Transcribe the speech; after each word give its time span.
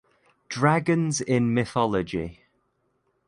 Dragons 0.49 1.21
in 1.21 1.53
mythology. 1.53 2.41